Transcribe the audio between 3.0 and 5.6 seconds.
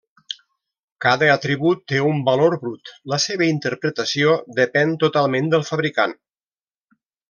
la seva interpretació depèn totalment